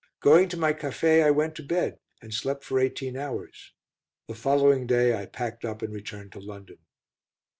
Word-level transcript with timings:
Going 0.19 0.49
to 0.49 0.57
my 0.57 0.73
café, 0.73 1.23
I 1.23 1.29
went 1.29 1.53
to 1.57 1.63
bed, 1.63 1.99
and 2.23 2.33
slept 2.33 2.63
for 2.63 2.79
eighteen 2.79 3.15
hours; 3.15 3.71
the 4.27 4.33
following 4.33 4.87
day 4.87 5.15
I 5.15 5.27
packed 5.27 5.63
up 5.63 5.83
and 5.83 5.93
returned 5.93 6.31
to 6.31 6.39
London. 6.39 6.79